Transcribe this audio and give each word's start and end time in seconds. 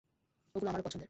ওগুলো 0.55 0.69
আমারও 0.69 0.83
পছন্দের। 0.83 0.99